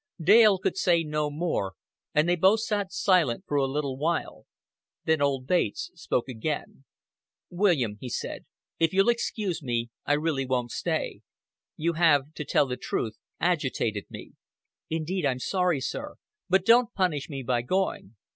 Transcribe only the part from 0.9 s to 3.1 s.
no more and they both sat